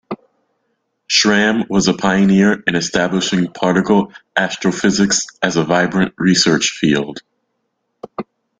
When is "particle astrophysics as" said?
3.53-5.57